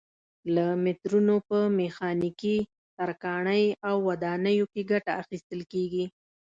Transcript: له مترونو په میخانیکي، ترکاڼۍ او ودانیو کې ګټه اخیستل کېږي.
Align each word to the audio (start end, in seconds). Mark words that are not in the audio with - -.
له 0.55 0.65
مترونو 0.83 1.35
په 1.49 1.57
میخانیکي، 1.79 2.57
ترکاڼۍ 2.97 3.63
او 3.87 3.95
ودانیو 4.09 4.65
کې 4.73 4.81
ګټه 4.91 5.11
اخیستل 5.21 5.61
کېږي. 5.71 6.05